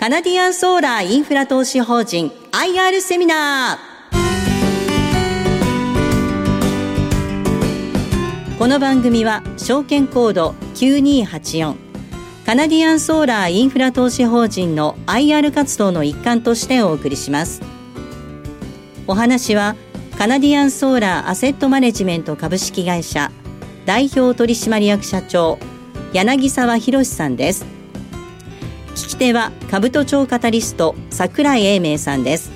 [0.00, 8.58] カナディアンソーラーインフラ投資法人 IR セミナー。
[8.58, 11.76] この番組は証券コード9284
[12.46, 17.60] カナディアンソーラーインフラ投資法人の IR 活動の一環としてお送りします。
[19.06, 19.76] お話は
[20.16, 23.30] カナディアンソーラーアセットマネジメント株式会社
[23.84, 25.58] 代表取締役社長
[26.14, 27.79] 柳沢博さんです。
[28.90, 32.50] 聞き手は兜町カタリスト桜井英明さんです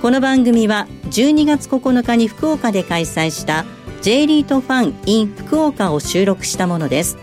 [0.00, 3.64] この番組は12月9日に福岡で開催した
[4.02, 7.16] J リートファン in 福岡を収録したものです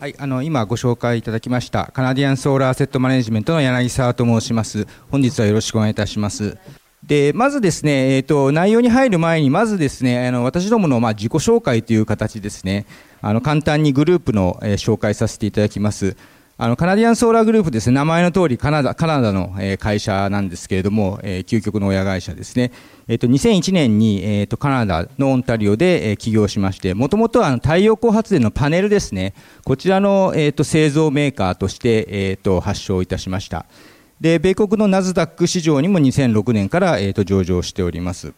[0.00, 4.86] はい、あの今ご紹介いただきましたカナディアンソーラーセットマネジメントの柳沢と申します。
[5.10, 6.56] 本日はよろしくお願いいたします。
[7.04, 12.86] でまずですね、えーと、内容に入る前にまずですねあの私どものまあ自己紹介という形ですね
[13.20, 16.16] あの簡単にグループの、えー、紹介させていただきます。
[16.60, 22.72] あの、カナディアンソーラーグループですね、名前の通りカナダ、カナダの、会社なんですけれども、えー、究極の親会社ですね。
[23.06, 29.34] えっ、ー、と、2001年に、えっ、と、カナダのオンタリオで、え起業しまして、もともとは太陽光発電のパネルですね、
[29.64, 33.64] こちらの、えっ、と、製造メーカーとして、えっ、と、発祥いたしました。
[34.20, 38.32] で、米国のナズダック市場にも2006年から、えっ、と、上場しております。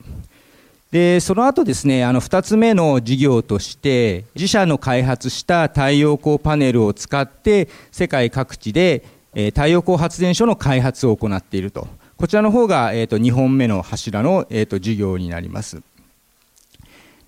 [0.90, 11.86] でその後ですねあの2つ目の事業として自社の開発した太陽光パネルを使って世界各地で、太陽光発電所の開発を行っていると。
[12.16, 15.80] こちらの方が、えーと、2本目の柱の、えーと、事業になります。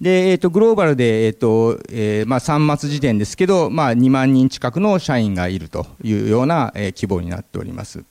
[0.00, 8.04] で、えーと、グローバルで、えーとえーまあ、3末時点ですけど、まあ、2万人近くの社員がいるというような、えー、規模になっております。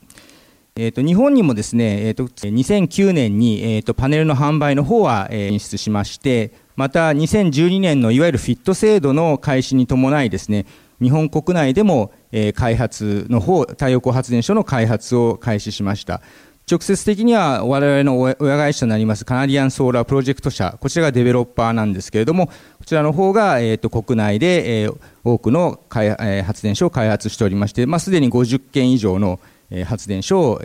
[0.77, 10.65] えーと、日本にもですね、えーと、2009年に、えーと、パネルの販売の方は、えー、進出しましてまた2012年のいわゆるフィット制度の開始に伴いですね
[11.01, 12.13] 日本国内でも、
[12.53, 16.21] 開発の方太陽光発電所の開発を開始しました。
[16.69, 22.53] 直接的には我々の親会社になりますカナディアンソーラープロジェクト社こちらがデベロッパーなんですけれどもこ
[22.85, 29.39] ちらの方が、えー、と国内で、えー、多くの開、発電所を開発しておりまして、まあ、すでに50件以上の
[29.85, 30.61] 発電所を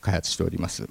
[0.00, 0.88] 開発しております。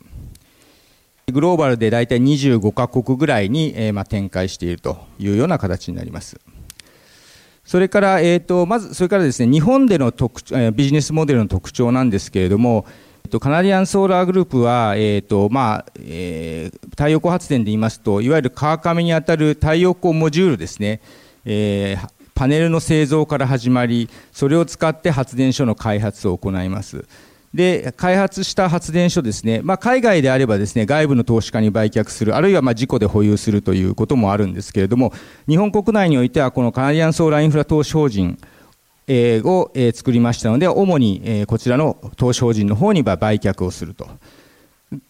[1.32, 3.74] グローバルで大体25カ国ぐらいに
[4.10, 6.40] 展開しているというような形になります。
[7.64, 10.42] それから、えーと、まず、それからですね、日本での特
[10.74, 12.86] ビジネスモデルの特徴なんですけれども、
[13.40, 21.00] カナディアンソーラーグループは、えーとまあえー、太陽光発電で言いますと、いわゆる川上にあたる太陽光モジュールですね、
[21.46, 27.06] えー、パネルの製造から始まり、それを使って発電所の開発を行います。
[27.54, 35.12] で開発した発電所ですね、まあ、海外であればですね外部の投資家に売却するあるいはまあ自己で保有するということもあるんですけれども
[35.48, 38.38] 日本国内においてはこのカナディアンソーラーインフラ投資法人
[39.10, 44.08] を作りましたので主にこちらの投資法人の方に売却をすると。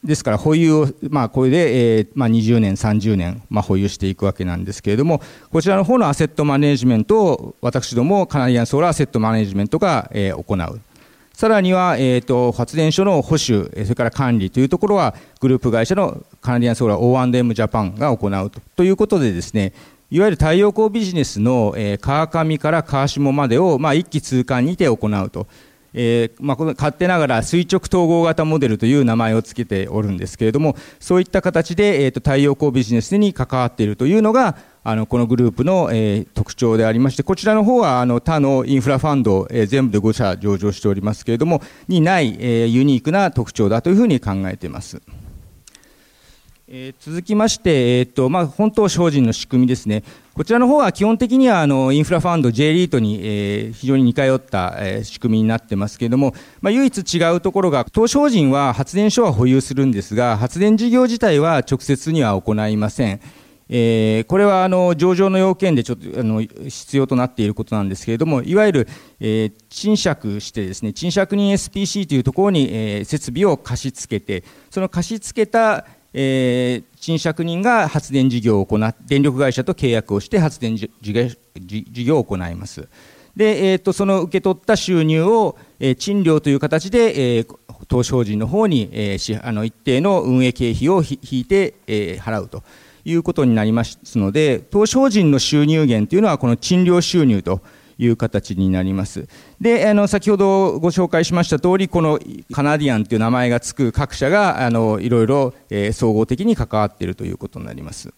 [0.04, 5.22] ですから保有を、まあ、これで、えま、20年、30年、ま、保有していくわけなんですけれども、
[5.52, 10.82] こちらの方のアセットマネジメントを私どもカナディアンソーラーアセットマネジメントが、え、行う。
[11.42, 19.74] さらには、えーと、発電所の保守、それから管理というところは、グループ会社のカナディアンソーラー O&M ジャパンが行うとということでですね、
[20.12, 25.48] いわゆる太陽光ビジネスの、えー、川上から川下までを、まあ、一気通貫にて行うと。
[25.94, 45.02] えーまあ、この勝手ながら垂直統合型モデルという名前を付けておるんですけれどもそういった形で、えーと、太陽光ビジネスに関わっているというのがあのこのグループの、えー、特徴でありましてこちらの方はあの他のインフラファンド、えー、全部で5社上場しておりますけれどもにない、えー、ユニークな特徴だというふうに考えています。
[46.74, 63.20] えー、続きまして、えーとまあ、本当精進の仕組みですね、こちらの方は基本的にはあのインフラファンド、J リートに、えー、非常に似通った、えー、仕組みになってますけれども、まあ、唯一違うところが、投資法人は発電所は保有するんですが、発電事業自体は直接には行いません。
[63.74, 68.88] えー、これはあの上場の要件でちょっとあの必要となっていることなんですけれども、いわゆる、
[69.22, 80.90] えー、賃借してですね、賃借人 SPC というところに、えー、設備を貸し付けて、その貸し付けた、えー、賃借人が発電事業を行っ電力会社と契約をして発電事
[82.04, 82.90] 業を行います。
[83.38, 87.56] で、えーと、その受け取った収入を、えー、賃料という形で、えー、
[87.88, 92.64] 投資法人の方に、えー、あの一定の運営経費を引いて、えー、払うと。
[93.06, 97.62] いうことになりますので、投資法人の収入源というのは、この賃料収入と
[97.98, 99.28] いう形になります。
[99.60, 102.20] で、あの、先ほどご紹介しました通り、この
[102.52, 108.14] カナディアンという名前がつく各社が、あの、いろいろ、えー、総合的に関わっているということになります。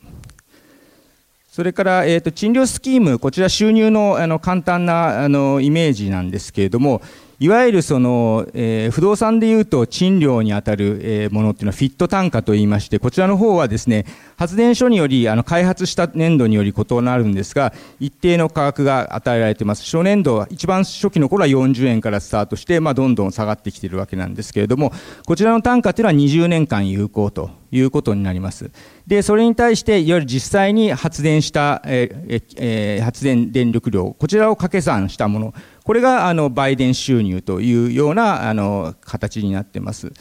[1.53, 6.99] それから、えーと、賃料スキーム、こちら収入のあの簡単なあのイメージなんですけれども、
[7.43, 14.05] いわゆるその、えー、不動産でいうと賃料にあたる、えー、ものっていうのはフィット単価といいまして、こちらの方はですね、
[14.37, 19.83] 発電所により、あの開発した年度により異なるんですが、一定の価格が与えられています。
[19.83, 24.93] 初年度は、一番初期の頃は40円からスタートして、まあ、どんどん下がってきているわけなんですけれども、
[25.25, 28.71] こちらの単価というのは20年間有効ということになります。
[29.05, 35.53] で、それに対して、いわゆる実際に発電した、えーえー、発電電力量、こちらを掛け算したもの、
[35.83, 40.11] これがあの売電収入というようなあの形になっています。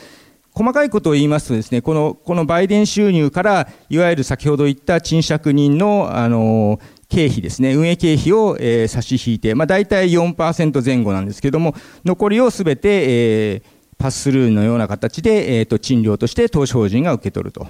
[0.54, 11.74] 細かいことを言いますとですね、このこの売電収入から、いわゆる先ほど言った賃借人のあの経費ですね、運営経費を、えー、差し引いて、まあ、大体4%前後なんですけれども、
[12.04, 13.62] 残りをすべて、えー、
[13.98, 17.66] パススルーのような形で、えーと、賃料として投資法人が受け取ると。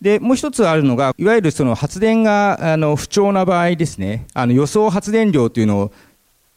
[0.00, 5.92] でもう一つあるのが、いわゆるその発電があの不調な場合ですね、あの予想発電量というのを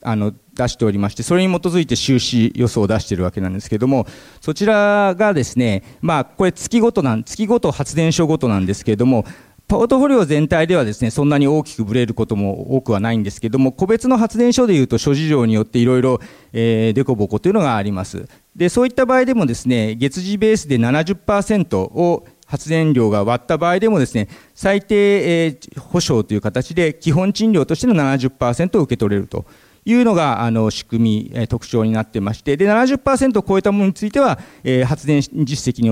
[0.04, 4.06] あの出しておりまして、それに基づいて収支予想を出しているわけなんですけれども、
[4.42, 9.26] そちらがですね、まあ、これ月ごとなん、月ごと発電所ごとなんですけれども、
[9.68, 16.20] ポートフォリオ全体ではですね、そんなに大きくぶれることも多くはないんですけれども、個別の発電所でいうと諸事情によっていろいろ、
[16.52, 18.28] えー、デコボコというのがあります。
[18.54, 29.46] で、そういった場合でもですね、月次ベースで70%を発電量が割った場合でもですね、最低、えー、保証という形で基本賃料としての70%を受け取れると。
[29.84, 35.90] いうのがあの仕組み、え特徴になってまして、で70%を超えたものについては、え発電実績に、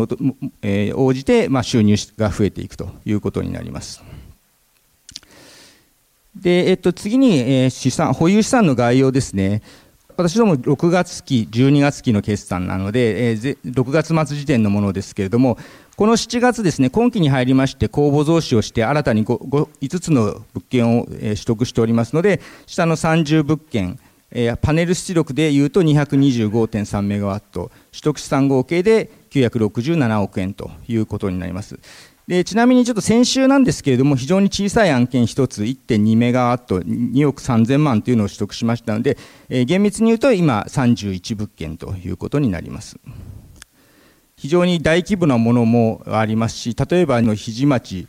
[0.61, 4.03] え応じて、まあ収入が増えていくということになります。
[6.35, 9.63] でえっと、次に、え資産保有資産の概要ですね。
[10.15, 15.57] 私ども6月期、12月期の決算なので、え6月末時点のものですけれども、
[15.99, 23.99] この7月ですね、今期に入りまして公募増資をして新たに 5, 5, つの物件を、取得しておりますので、下の30物件、
[24.61, 31.77] パネル出力でいうと225.3メガワット、取得資産合計で967億円ということになります。
[32.29, 39.17] でちなみにちょっと先週なんですけれども、非常に小さい案件1つ、1.2メガワット、2億3000万というのを取得しましたので、
[39.65, 42.95] 厳密に言うと今、31物件ということになります。
[44.39, 48.07] 非常に大規模なものもありますし例えばの日町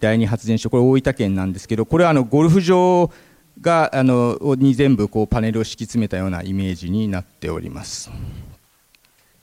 [0.00, 3.12] 第二発電所これ大分県なんですけどこれはあのゴルフ場
[3.60, 8.10] があのに全部こうパネルを敷き詰めたようなイメージになっております。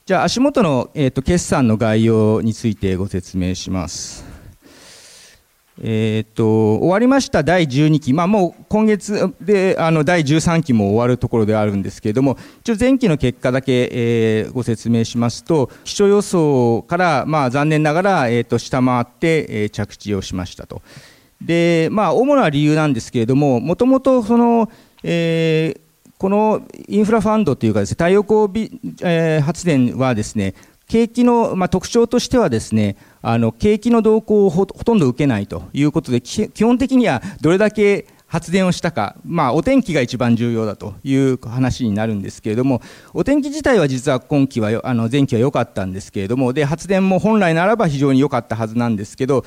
[0.06, 4.35] じゃあ足元の、えーと決算の概要についてご説明します。
[5.82, 20.82] えー、っと終わりました第12期、まあ、もう今月であの第13期も終わるところであるんですけれども、一応前期の結果だけ、えー、ご説明しますと、気象予想から、まあ、残念ながら、えー、っと下回って、えー、着地をしましたと。
[21.42, 24.72] でまあ、主な理由なんですけれども、もともとその、
[25.04, 28.72] えー、このインフラファンドというかです、ね、太陽光、
[29.04, 30.56] えー、発電はですね、
[30.88, 42.82] 景気の、まあ、特徴としてはですね、あの景気の動向をほとんど受けないということで、基本的にはどれだけ発電をしたか、まあ、お天気が一番重要だという話になるんですけれども、
[43.14, 49.46] お天気自体は実は今期はあの前期は良かったんですけれども、で発電も本来ならば非常に良かったはずなんですけど、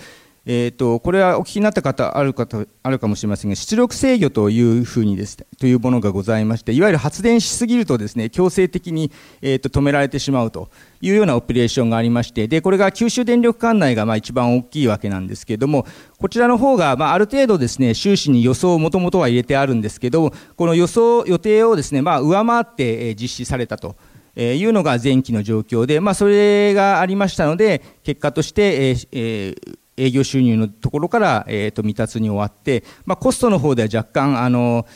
[0.51, 2.49] えーと、これはお聞きになった方あるか
[2.83, 9.13] あるかもしれませんが出力制御というふうにですというものがございましていわゆる発電しすぎるとですね強制的に、
[9.43, 10.71] えーと、止められてしまうと
[11.03, 15.87] いうようなオペレーションがありましてでこれが九州電力管内がまあ一番大きいわけなんですけれども
[16.19, 23.97] こちらの方がまあある程度ですね収支に予想をもともとは入れてあるんですけどこの予想予定をですねまあ上回って実施されたと。
[24.41, 34.87] えいうのが前期の状況で、まあ、それがありましたので、結果として、えー、営業収入のところから、えー、と未達に終わって、まあ、コストの方では若干あの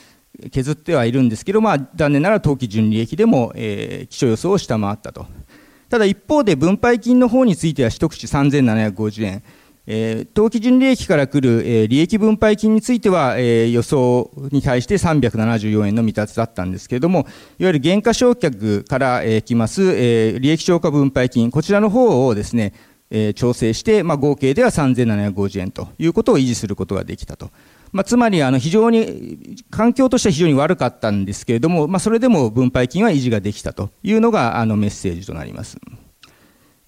[0.51, 5.27] 削ってはいるんですけど、まあ、残念ながら当期純利益でも、えー、基礎予想を下回ったと。
[5.89, 9.43] ただ一方で分配金の方については一口3750円、
[9.87, 17.21] えー、当期純利益から来る、えー、利益分配金については、えー、予想に対して374円の未達だったんですけれども、
[17.59, 22.73] いわゆる減価償却から、えー、来ます、えー、利益超過分配金、こちらの方をですね、
[23.15, 27.51] え調整して、まあ、合計では3750円ということを維持することができたと。
[27.93, 35.77] まあ、つまりあの非常に環境としては非常に悪かったんですけれども、まあ、それでも分配金は維持ができたというのがあのメッセージとなります。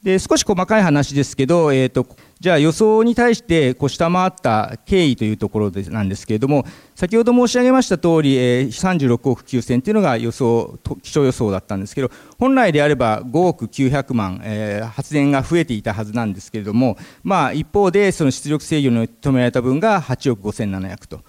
[0.03, 2.07] で少し細かい話ですけど、えーと、
[2.45, 21.21] じゃあ予想に対してこう下回った経緯というところでなんですけれども先ほど申し上げました通り、え、36億9000というのが予想気象予想だったんですけど本来であれば5億900万、えー、発電が増えていたはずなんですけれども、まあ、一方でその出力制御に止められた分が8億5700と。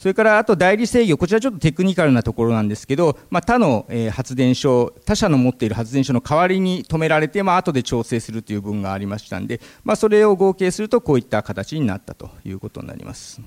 [0.00, 13.42] それからあと代理制御、こちらちょっとテクニカルなところなんですけど、まあ、他の、え発電所、他社の持っている発電所の代わりに止められて、まあ後で調整するという分がありましたんで、まあ、それを合計するとこういった形になったということになります。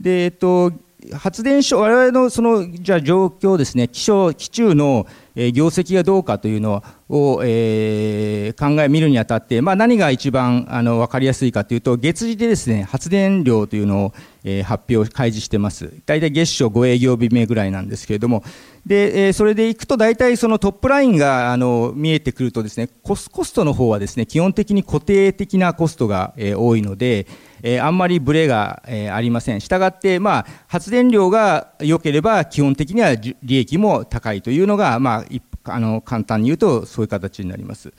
[0.00, 0.72] でえっと
[1.14, 14.12] 発電所、我々のそのじゃ状況ですね、気象、気中の業績がどうかというのを、えー、考え見るにあたって、まあ、何が一番あの分かりやすいかというと、月次でですね発電量というのを、
[14.44, 18.44] えー、発表、開示してます、大体月初5営業日目ぐらいなんですけれども、
[18.84, 27.26] でえー、それでいくと、大体そのトップラインがあの見えてくるとですねコス、コストの方はですね基本的に固定的なコストが、えー、多いので、
[27.62, 29.60] えー、あんまりブレが、えー、ありません。
[29.60, 35.24] したがって、まあ、発電量が良ければ、基本的には利益も高いというのが、ま
[35.64, 37.92] あ、あの簡単に言うと、そういう形になります。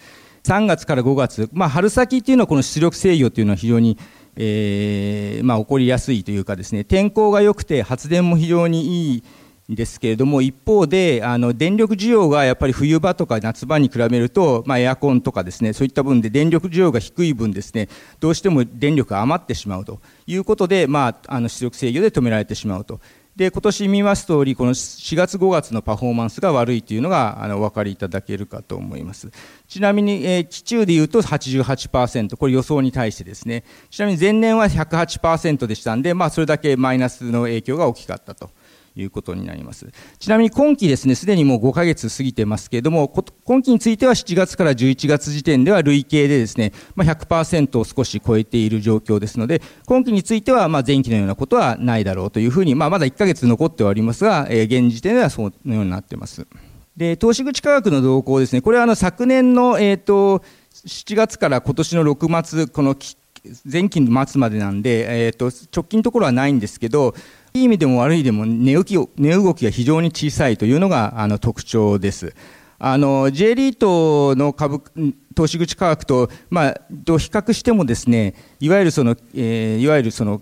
[0.44, 3.98] 3月から5月、まあ、春先っていうのは、この出力制御というのは非常に、
[4.36, 9.24] えーまあ、起こりやすいというかですね、天候が良くて、発電も非常にいい
[9.76, 23.00] ですけれども一方であの電力需要がやっぱり冬場とか夏場に比べると、まあ、エアコンとかですねそういった分で電力需要が低い分ですねどうしても電力が余ってしまうということで、まあ、あの出力制御で止められてしまうと。
[23.36, 29.32] で今年見ます通りこの4月5月のパフォーマンスが悪いというのがあのお分かりいただけるかと思います。
[29.70, 33.64] ちなみに、えー、基中でいうと88%これ予想に対してですね。
[33.90, 38.50] ちなみに前年は108%でしたんで、まあ、それだけマイナスの影響が大きかったと。
[38.96, 39.88] いうことになります。
[40.20, 43.08] ちなみに今期ですね、すでにもう5ヶ月過ぎてますけれども、
[43.46, 56.46] 今期については7月から11月時点では累計でですね、まあ、100%を少し超えている状況ですので、今期についてはま前期のようなことはないだろうというふうに、まあ、まだ1ヶ月残っておりますが、えー、現時点ではそのようになっています。
[56.96, 60.44] で、投資口価格の動向ですね、これはあの昨年の、え、ー、と、
[60.86, 62.96] 7月から今年の6月、この
[63.72, 67.16] 前期の末までなんで、えーと直近のところはないんですけど、
[67.54, 72.34] いい意味でも悪いでも値動き値動きが非常に小さいというのがあの特徴です。
[72.84, 74.82] あの J リートの株
[75.36, 80.42] 投資口価格と,、まあ、と比較してもですねいわゆるその、えー、いわゆるその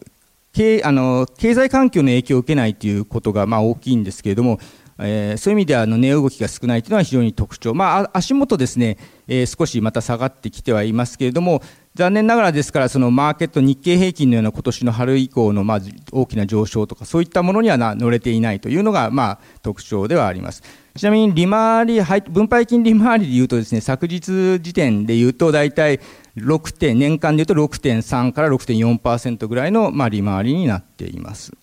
[0.53, 4.57] 経あの経済環境の影響を受けないということがまあ大きいんですけれども、
[4.99, 8.97] えー、そういう意味ではあの値動きが少ないというのは非常に特徴、まあ、足元ですね、
[9.27, 11.61] えー、少しまた下がってきてはいますけれども、
[11.95, 15.79] 残念ながらですから、そのマーケット、日経平均のような今年の春以降のまあ
[16.11, 20.63] 大きな上昇とか、そういったものには乗れていないというのがまあ特徴ではあります。
[20.95, 25.99] ちなみに利回り、分配金利回りでいうとですね、昨日時点でいうと、大体
[26.37, 31.53] 6点、年間でいうと6.3から6.4%ぐらいのまあ利回りになっています。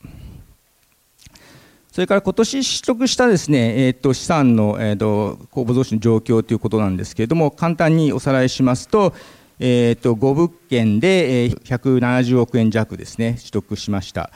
[1.93, 9.15] それから今年取得したですね、えー、と資産の、えー、と公募増資の状況ということなんですけれども、簡単におさらいしますと、
[9.59, 14.31] えー、と5物件で170億円弱ですね、取得しました。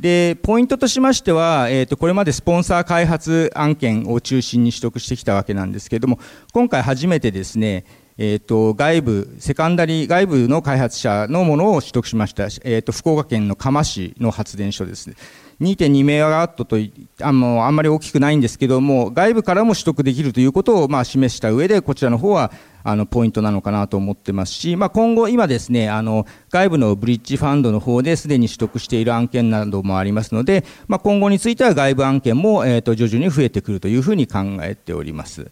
[0.00, 6.18] でポイントとしましては、えー、とこれまでスポンサー開発案件を中心に取得してきたわけなんですけれども、
[6.52, 7.84] 今回初めてですね、
[8.18, 15.08] えー、と外部、セカンダリー外部の開発者のものを取得しました、えー、と福岡県の嘉麻市の発電所です。
[15.08, 15.14] ね
[15.62, 16.76] 2.2メガワットと
[17.20, 22.52] あのあんまり大きくないんですけども、外部からも取得できるということをまあ示した上で、こちらの方は
[22.84, 35.50] あのポイントなのかなと思ってますし、まあ、今後、今ですねあの外部のブリッジファンドの方ですでに取得している案件などもありますので、まあ、今後については外部案件も、えー、と徐々に増えてくるというふうに考えております。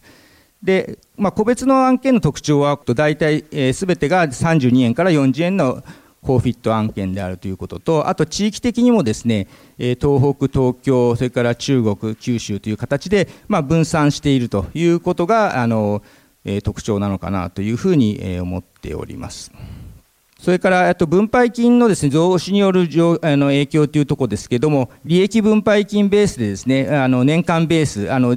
[0.62, 3.40] で、まあ、個別の案件の特徴は、大体
[3.72, 5.82] すべ、えー、てが32円から40円の
[6.22, 9.46] 高フィット案件であるということと、あと地域的にもですね、
[9.78, 16.02] 東北、東京、それから中国、九州という形で、まあ、分散しているということが、あの、
[16.62, 19.52] 特徴なのかなというふうに思っております。
[20.38, 22.88] それから、と分配金のですね、増資による
[23.22, 28.36] あの影響というところですけれども、利益分配金ベースでですね、あの年間ベース、あの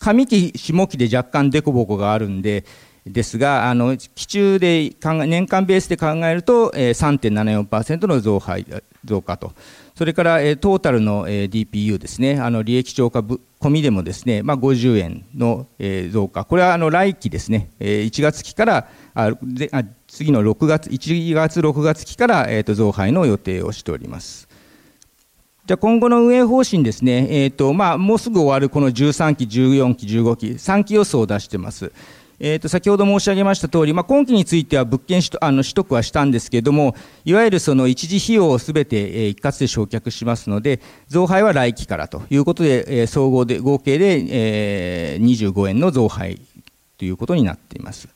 [0.00, 2.64] 上期、下期で若干凸凹があるんで、
[3.06, 8.66] ですが、あの期中で考え年間ベースで考えると、えー、3.74%の増配
[9.04, 9.52] 増加と、
[9.94, 24.48] それから、えー、トータルの、えー、DPU ですね、あの利益超過込みでもですね、まあ、50円の、えー、増加、これはあの来期ですね、えー、1月期からあであ次の6月、1月、6月期から、えー、と増配の予定をしております。
[25.64, 31.92] じゃ今後の運営方針ですね、えーとまあ、もうすぐ終わるこの13期、14期、15期、3期予想を出してます。
[32.38, 46.40] えー、と先ほど申し上げました通り、まあ、今期については物件取あの取得はしたんですけれども、いわゆるその一時費用をすべて、一括で償却しますので、増配は来期からということで、総合で合計で、えー、25円の増配
[46.98, 48.08] ということになっています。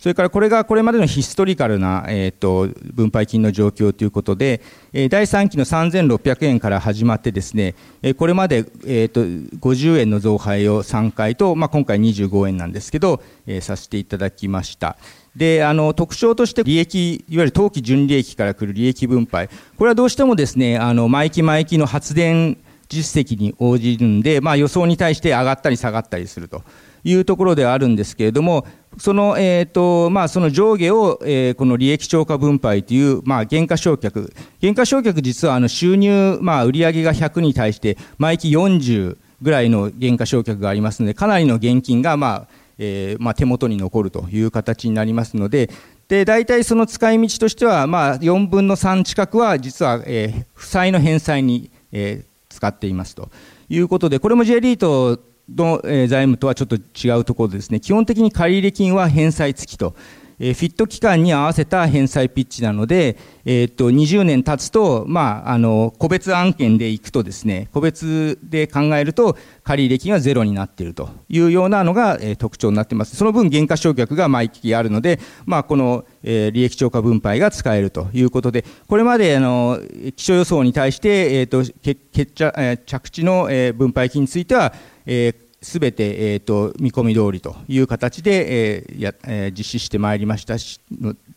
[0.00, 4.62] それからこれがこれまでのヒストリカルな、えーと、分配金の状況ということで、
[4.94, 7.74] 第3期の3600円から始まってですね、
[8.16, 9.20] これまで、えーと、
[9.58, 14.96] 50円の増配を3回と、まあ、今回25円なんですけど、えー、させていただきました。
[15.36, 26.64] であの特徴として利益いわゆる当期純利益からくる利益分配これはどうしてもですねあの毎期毎期の発電実績に応じるんで、まあ、予想に対して上がったり下がったりすると
[27.04, 28.66] いうところではあるんですけれども
[28.98, 34.32] その,、えーとまあ、その上下を、えー、この利益超過分配という、まあ、減価償却。
[34.60, 45.70] 減価償却実はあの収入、まあ、売上が100に対して毎期40ぐらいの減価償却がありますのでかなりの現金が、まあえーまあ、手元に残るという形になりますので
[46.08, 53.30] で大体その使い道としては、まあ、4分の3近くは実は、えー、負債の返済に、えー、使っていますと
[53.68, 55.20] いうことでこれも J リート
[55.56, 59.94] の財務とはちょっと違うところですね、基本的に借入金は返済付きと、
[60.40, 73.16] フィット期間に合わせた返済ピッチなので、えー、と20年経つと、まあ、あの個別案件でいくとですね個別で考えると借入金はゼロになっているというようなのが、特徴になっています。
[73.16, 79.80] その分減価償却が毎期あるので、まあ、この、利益超過分配が使えるということでこれまであの
[80.16, 84.72] 気象予想に対して、えーと、結着え着地の、分配金については、
[85.10, 90.54] えーすべて、えーと、見込み通りという形で、えーやえー、実施してまいりました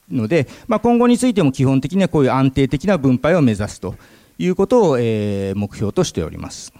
[0.10, 3.96] ので、まあ、今後についても基本的にはこういう安定的な分配を目指すと
[4.38, 6.74] いうことを、えー、目標としております。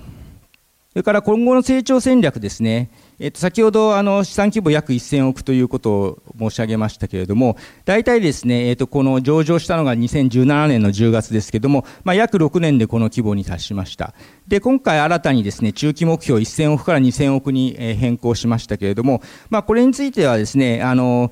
[0.94, 2.92] それから今後の成長戦略ですね。
[3.20, 14.14] えっと、先ほどあの資産規模約1000億ということを申し上げましたけれども、大体ですね、えっと、この上場したのが2017年の10月ですけれども、まあ、約6年でこの規模に達しました。
[14.48, 21.32] で、今回新たにですね、中期目標1000億から2000億に変更しましたけれども、まあ、これについてはですね、あの、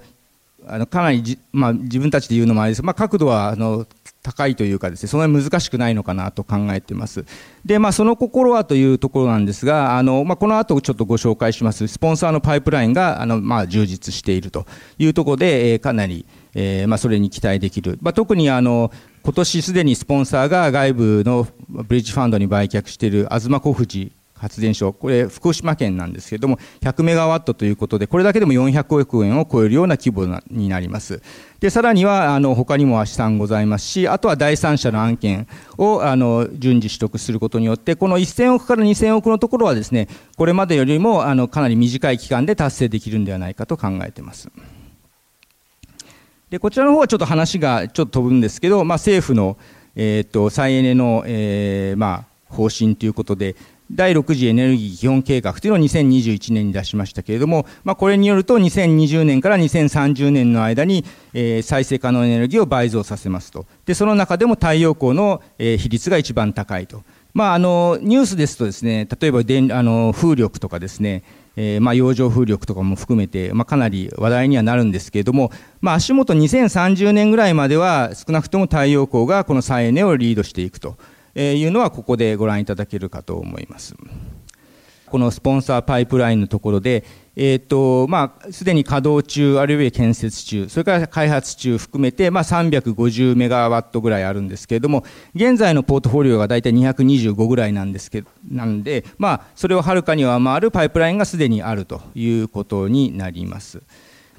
[0.68, 3.86] あのかなりじ、まあ、自分たちで言うのもあれですまあ、角度はあの
[4.24, 7.26] 高いというかですね、そんなに難しくないのかなと考えています。
[7.66, 14.66] で、まあ、その心はというところなんですが、あの、まあ、この後ちょっとご紹介します、スポンサーのパイプラインが、あの、まあ、充実していると
[15.00, 17.98] いうところで、えー、かなり、えー、まあ、それに期待できる。
[18.02, 18.92] まあ、特にあの、
[19.24, 31.22] 今年すでにスポンサーが外部のブリッジファンドに売却している東小富発電所、これ福島県なんですけれども、100メガワットということで、これだけでも400億円を超えるような規模になります。
[31.60, 44.50] で、さらには、あの、他にも資産ございますし、あとは第三者の案件を、あの、順次取得することによって、この1000億から2000億のところはですね、これまでよりも、あの、かなり短い期間で達成できるんではないかと考えています。
[46.50, 49.56] で、こちらの方はちょっと話がちょっと飛ぶんですけど、まあ、政府の、
[49.96, 53.56] えっ、と、再エネの、えー、まあ、方針ということで、
[53.94, 63.66] 第6次エネルギー基本計画というのを2021年に出しましたけれども、まあ、これによると2020年から2030年の間に、えー、再生可能エネルギーを倍増させますと。
[63.86, 71.24] でその中でも太陽光の、えー、比率が一番高いと、まあ、あのニュースですとですね例えば電あの風力とかですね
[71.58, 75.52] えーまあ、洋上風力とかも含めて、まあ、かなり話題にはなるんですけれども、
[75.82, 80.96] まあ、足元2030年ぐらいまでは少なくとも太陽光がこの再エネをリードしていくと。
[81.36, 83.96] えいうのはここでご覧いただけるかと思います。
[85.12, 87.04] このスポンサーパイプラインのところで、
[87.36, 95.04] えーとまあ、すでに稼働中、あるいは建設中、それから開発中含めて、まあ、350メガワットぐらいあるんですけれども、
[95.36, 103.84] 現在のポートフォリオが大体225ぐらいなんですけ、なんで、まあ、それをはるかに上回るパイプラインがすでにあるということになります。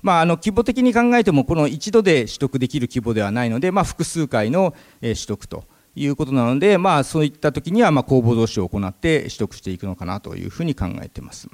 [0.00, 11.48] まあ、あの規模的に考えても、この一度で取得できる規模ではないので、まあ、複数回の取得ということなので、まあ、そういった時には、まあ、公募同士を行って取得していくのかなというふうに考えています。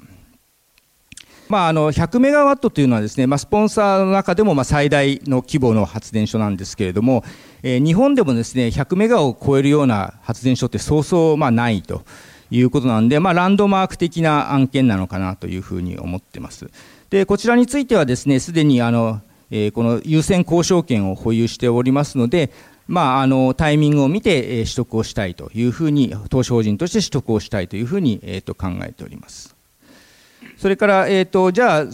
[1.49, 7.23] まあ、あの100メガワットというのはですね、まあ、スポンサーの中でもまあ最大の規模の発電所なんですけれども、
[7.63, 12.03] えー、日本でもですね100メガを超えるような発電所ってそうそうまあないと
[12.51, 16.69] いうことなんで、まあ、ランドマーク的な案件なのかなというふうに思ってます。
[17.09, 22.51] でこちらについてはですねすでにあの、えー、この優先交渉権を保有しておりますので、
[22.89, 29.55] まあ、あのタイミングを見て、え取得をしたいというふうに投資法人として取得をしたいというふうに、えー、と考えております。
[30.57, 31.85] それから、えーと、じゃあ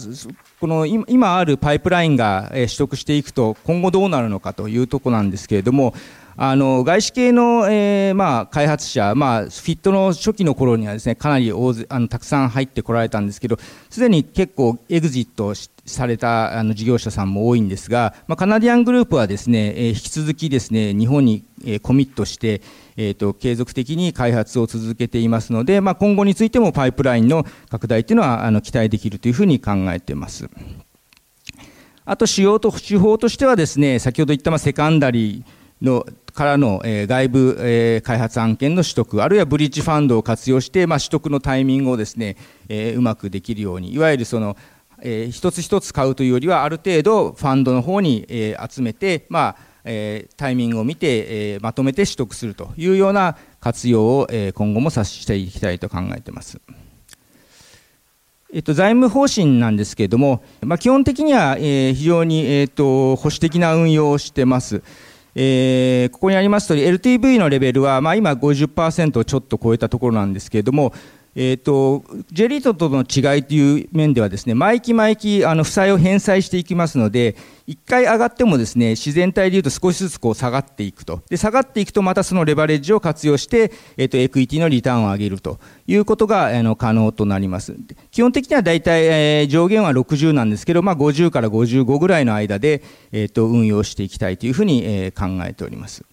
[0.58, 5.94] この今あるパイプラインが取得していくと今後どうなるのかというところなんですけれども
[6.36, 13.58] あの外資系の、えーまあ、開発者、まあ、フィットの初期の頃にはですねかなり大あのたくさん入ってこられたんですけど
[13.90, 22.60] すでに結構エグジットしてされたあの事業者さんも多いんですが、まあ、カナディアングループはですね、えー、引き続きですね日本に、えー、コミットして、
[22.96, 30.48] えーと、継続的に開発を続けていますので、まあ、今後についてもパイプラインの拡大というのはあの期待できるというふうに考えています。
[32.08, 42.36] あと、主要と手法としてはですね、先ほど言った、まあ、セカンダリーのからの、え、外部、え、開発案件の取得、あるいはブリッジファンドを活用して、まあ、取得のタイミングをですね、
[42.68, 44.56] えー、うまくできるように、いわゆるその、
[45.02, 56.60] えー、一つ一つ買うというよりは、ある程度ファンドの方に、えー、集めて、まあえー、タイミングを見て、えー、まとめて取得するというような活用を、えー、今後もさしていきたいと考えています。
[58.52, 64.82] えっと、財務方針なんですけれども、まあ、基本的には、えー、非常に、えーと、保守的な運用をしてます。
[65.34, 70.94] えー、ここにありますとおり LTV のレベルは、まあ、今50%をちょっと超えたところなんですけれども、
[71.38, 77.36] えーと、J リートとの違いという面ではですね毎期毎期あの負債を返済していきますので
[77.68, 87.76] 1回上がってもですね自然体でいうと少しずつこう下がっていくとで下がっていくとまたそのレバレッジを活用して、えーと、エクイティのリターンを上げるということがあの可能となります
[88.10, 96.04] 基本的には大体、えー、上限は60なんですけど、まあ、50から55ぐらいの間で、えーと運用していきたいというふうに、えー、考えております。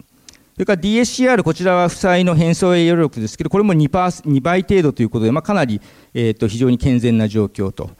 [0.54, 5.80] それから DSCR、こちらは負債の返済余力ですけど、これも 2, 2倍程度ということで、まあ、かなり、
[6.14, 7.90] えー、と非常に健全な状況と。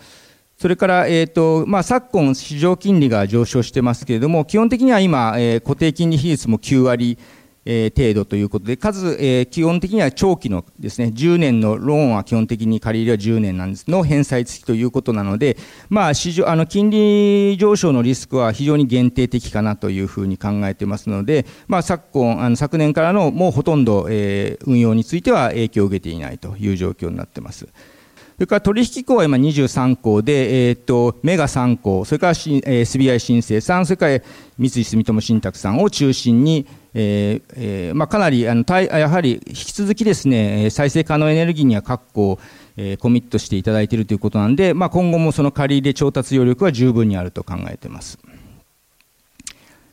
[0.56, 7.18] それから、えーとまあ、昨今、市場金利が上昇してますけれども、基本的には今、えー、固定金利比率も9割
[7.66, 15.57] えー、程度ということで、数、えー、基本的には長期のですね、10年のローンは基本的に借り入れは10年なんですの返済付きということなので、
[15.88, 27.66] まあ、市場、あの、金利上昇のリスクは非常に限定的かなというふうに考えてますので、まあ、昨今、あの、昨年からのもうほとんど、えー、運用については影響を受けていないという状況になってます。
[28.35, 34.20] それから取引口は今23校で、えー、とメガ3校、それから、えー、SBI 新生さん、それから
[34.59, 42.38] 三井住友信託さんを中心に、えーえーまあ、かなりあのやはり引き続きですね再生可能エネルギーには確保、
[42.76, 48.18] えー、コミットしていただいているということなんで、まあ、今後もその借り入れ調達余力は十分にあると考えています。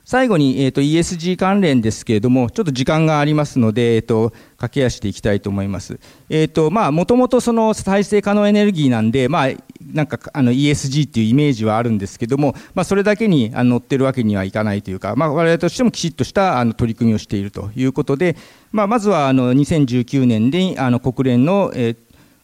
[0.05, 5.99] 最後に、えーと、ESG 関連ですけれども、ちょっと時間がありますので、えーと、駆け足でいきたいと思います。
[6.29, 9.49] え、ー、と、まあ、もともとその再生可能エネルギーなんで、まあ、
[9.93, 18.35] なんかあの ESG っていうイメージはあるんですけども、まあ、それだけにあの乗ってるわけにはいかないというか、まあ、我々としてもきちっとしたあの取り組みをしているということで、
[18.71, 21.97] まあ、まずはあの2019年であの国連の、えー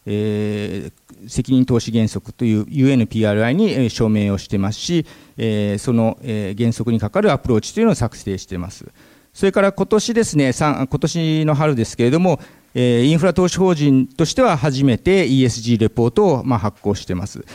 [0.09, 5.05] えー、責任投資原則という UNPRI に証明をしてますし、
[5.37, 8.85] え、その、え、原則にかかるアプローチというのを作成しています。
[9.33, 12.39] それから今年ですね、今年の春ですけれども、
[12.73, 17.45] え、インフラ投資法人としては初めて ESG レポートを、ま、発行しています。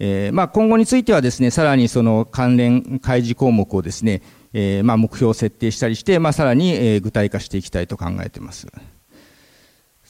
[0.00, 8.66] えまあ、今後についてはですね、さらにその関連開示項目をですね、えまあ、目標を設定したりして、まあ、さらに、え、具体化していきたいと考えています。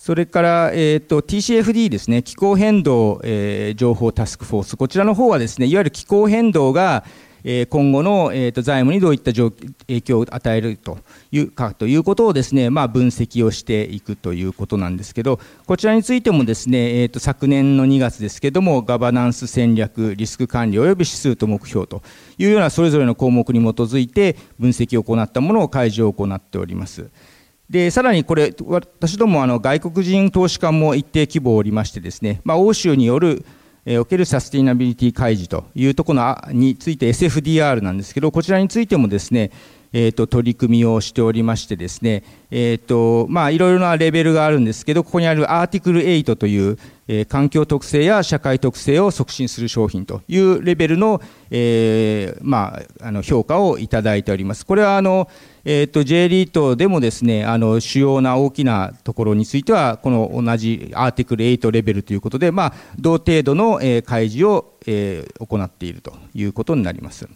[0.09, 7.05] それから、えーと、TCFD ですね、気候変動、えー、情報タスクフォース、こちらの方はですね、いわゆる気候変動が、
[7.45, 10.97] えー、今後の、えーと、財務にどういった影響を与えると
[11.31, 22.03] いうかということをですね、まあ、分析をしていくということなんですけど、こちらについてもですね、えーと、昨年の2月ですけども、ガバナンス戦略、リスク管理及び指数と目標と
[22.39, 27.11] いうようなそれぞれの項目に基づいて分析を行ったものを開示を行っております。
[27.71, 33.45] で、さらにこれ、私どもあの外国人投資家も一定規模おりましてですね、まあ、欧州による、
[33.85, 39.51] えー、おけるサスティナビリティ開示というところについて SFDR なんですけど、こちらについてもですね、
[39.93, 54.67] えーと、取り組みをしておりましてですね、えーとまあ、いろいろなレベルがあるんですけど、ここにあるアーティクル8という、えー、環境特性や社会特性を促進する商品というレベルの,、えーまあ、あの評価をいただいております。
[54.67, 55.29] これはあの
[55.71, 67.29] えーと、J リートでもですねあの主要な大きなところについてはこの同じアーティクル8レベルということで、まあ、同程度の、えー、開示を、えー、行っているということになります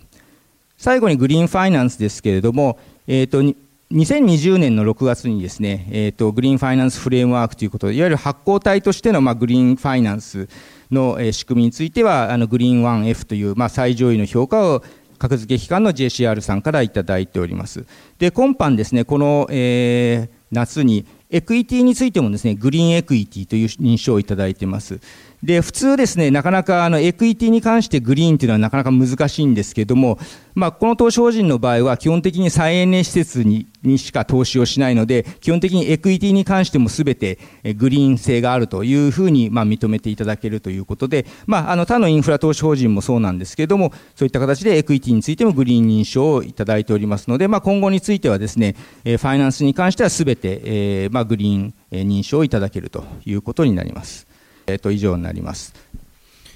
[0.83, 10.49] 最後にグリーンファイナンスですけれども、えーと、2020年の6月にですね、えーと、グリーンファイナンスフレームワークということでいわゆる発行体としての、まあ、グリーンファイナンス
[10.91, 14.83] の、仕組みについてはあのグリーン 1F という、まあ、最上位の評価を
[15.21, 17.87] 格付け機関の JCR さんからいただいております。
[18.19, 24.99] で、今般ですね、この、えー、夏にエクイティについてもですね、グリーンエクイティという認証をいただいています。
[25.43, 30.19] で、普通ですね、なかなかあのエクイティに関してグリーンというのはなかなか難しいんですけれども、
[30.55, 37.41] まあ、この投資法人の場合は基本的に再エネ施設ににしか投資をしないので、基本的にエクイティに関してもすべて
[37.77, 54.31] グリーン性があるというふうにまあ認めていただけるということで、まあ、あの他のインフラ投資法人もそうなんですけれども、そういった形でエクイティについてもグリーン認証をいただいておりますので、まあ、今後についてはですね、ファイナンスに関してはすべて、えーまあ、グリーン認証をいただけるということになります。
[54.73, 55.75] えっ、ー、と、以上になります。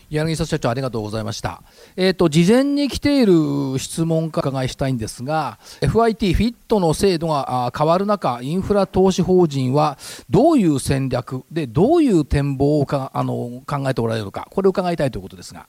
[0.09, 1.63] 柳沢社長ありがとうございました。
[1.97, 9.99] えっ、ー、と、事前に来ている質問か伺いしたいんですが、FIT、フィットの制度が変わる中、インフラ投資法人は
[10.31, 15.67] どういう戦略で、どういう展望をかあの考えておられるのか、これを伺いたいということですが。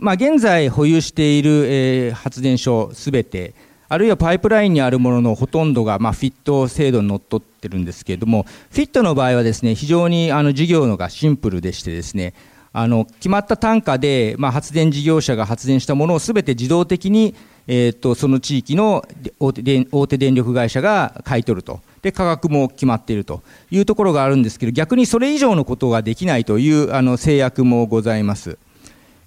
[0.00, 3.54] まあ、現在保有している、えー、発電所すべて、
[3.92, 12.32] あるいはパイプラインにあるもののほとんどが、まあ、フィット制度にのっとってるんですけれども、フィットの場合はですね、非常にあの事業のがシンプルでしてですね、
[12.72, 17.34] あの決まった単価で、まあ、発電事業者が発電したものをすべて自動的に、
[17.66, 19.04] えーと、その地域の
[19.38, 28.56] 大手大手電力会社が買い取るとで価格も決まっているというところがあるんですけど逆にそれ以上のことができないというあの制約もございます。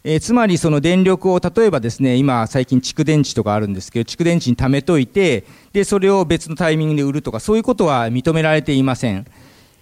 [0.08, 9.26] えー、つまりその電力を例えばですね今最近蓄電池とかあるんですけど蓄電池に貯めといてでそれを別のタイミングで売るとかそういうことは認められていません。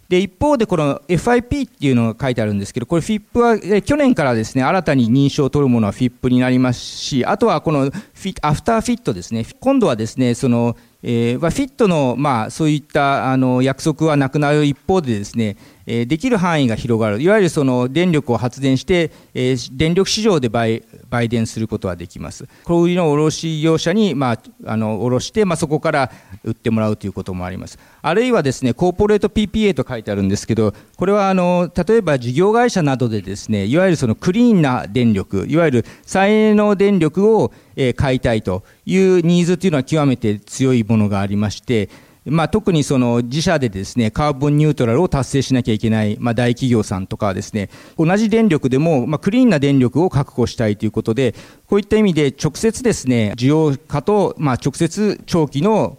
[0.08, 17.22] で一方でこの FIP っていうのが書いてあるんですけどこれ FIP は去年からですね新たに認証を取るものは FIP になりますしあとはこのフィアフターフィットですね今度はですねそのえー、フィットの、まあ、そういったあの約束はなくなる一方でですね、え、できる範囲が広がる。
[17.22, 22.48] いわゆるその電力を発電して、え、電力市場で売売電することはできます。
[22.64, 26.12] 小売りの卸業者に、まあ、あの卸して、まあ、そこから
[26.44, 27.78] 売ってもらうということもあります。
[28.02, 41.90] あるいはですねコーポレート PPA と書いてあるんですけどこれはあの例えば事業会社などでですねいわゆるそのクリーンな電力いわゆる再エネの電力をえ買いたいというニーズというのは極めて強いものがありまして、
[42.26, 51.36] まあ、特にその自社でですねカーボンニュートラルを達成しなきゃいけない、まあ、大企業さんとかはですね同じ電力でも、まあ、クリーンな電力を確保したいということで
[51.68, 55.98] こういった意味で直接ですね需要家と、まあ、直接長期の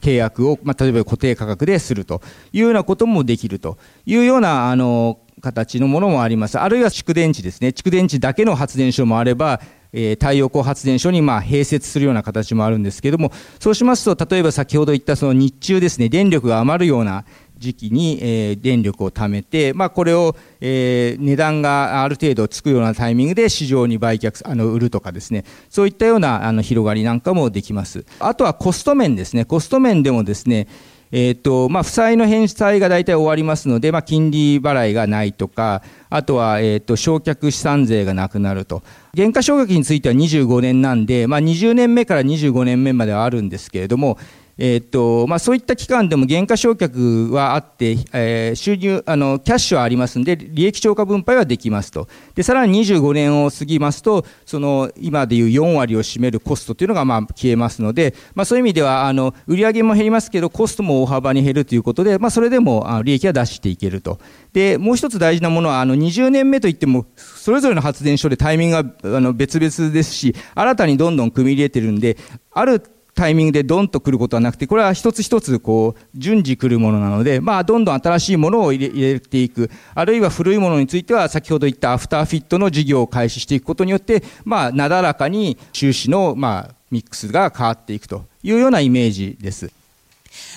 [0.00, 6.58] 契約を、まあ、例えば固定価格でするというようなこともできるというようなあの形のものもあります。
[6.58, 7.68] あるいは蓄電池ですね。
[7.68, 9.60] 蓄電池だけの発電所もあれば
[9.92, 17.24] 太陽光発電所にま併設するような形もあるんですけれども、そうしますと、例えば先ほど言ったその日中ですね、電力が余るような
[17.58, 28.04] 時期に、電力を貯めて、まあ、これを、値段がある程度つくようなタイミングで市場に売却あの売るとかですねそういったようなあの広がりなんかもできます。
[28.18, 29.44] あとはコスト面ですね。
[29.44, 30.68] コスト面でもですね
[31.12, 44.18] えーとまあ、負債の返済が大体終わりますので、まあ、金利払いがないとか、あとは、えーと、償却資産税がなくなると、減価償却については25年なんで、まあ、20年目から25年目まではあるんですけれども、
[44.62, 52.08] えーとまあ、そういった期間でも減価償却はあって、えー、収入あのキャッシュはありますので利益超過分配はできますと。
[52.34, 64.18] でさらに25年を過ぎますとその今でいう4割を占めるコストというのがまあ消えますので、まあ、そういう意味ではあの売上も減りますけどコストも大幅に減るということで、まあ、それでもあ利益は出していけると。
[64.52, 72.18] でもう一つ大事なものはあの20年目といってもそれぞれの発電所でタイミングがあの別々ですし新たにどんどん組み入れてるんで
[72.52, 72.82] ある
[73.14, 89.79] タイミングでドンと来ることはなくて、これは一つ一つこう順次来るものなので、まあ、どんどん新しいものを入れていく、あるいは古いものについては、先ほど言ったアフターフィットの事業を開始していくことによって、まあ、なだらかに収支の、まあ、ミックスが変わっていくというようなイメージです。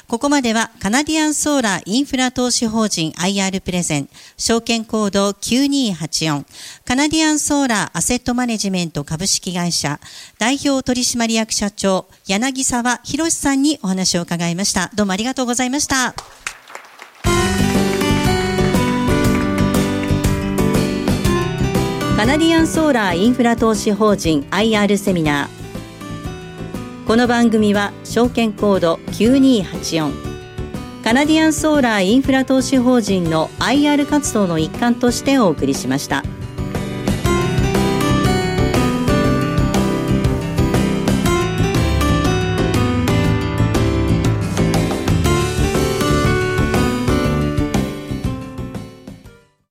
[0.07, 6.45] ここまではカナディアンソーラーインフラ投資法人 IR プレゼン証券コード9284
[6.86, 9.99] カナディアンソーラーアセットマネジメント株式会社
[10.38, 14.91] 代表取締役社長柳沢博さんにお話を伺いました。
[14.95, 16.13] どうもありがとうございました。
[22.15, 25.62] カナディアンソーラーインフラ投資法人 IR セミナー。
[27.05, 36.23] この番組は証券コード9284カナディアンソーラーインフラ投資法人の IR 活動の一環としてお送りしました。